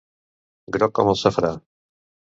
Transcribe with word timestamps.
Groc 0.77 0.95
com 1.01 1.13
el 1.13 1.21
safrà. 1.25 1.55